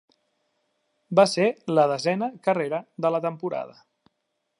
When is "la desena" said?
1.79-2.31